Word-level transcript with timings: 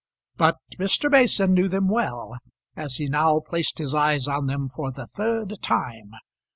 But 0.35 0.57
Mr. 0.79 1.11
Mason 1.11 1.53
knew 1.53 1.67
them 1.67 1.87
well, 1.87 2.39
as 2.75 2.95
he 2.95 3.07
now 3.07 3.39
placed 3.39 3.77
his 3.77 3.93
eyes 3.93 4.27
on 4.27 4.47
them 4.47 4.67
for 4.67 4.91
the 4.91 5.05
third 5.05 5.53
time. 5.61 6.13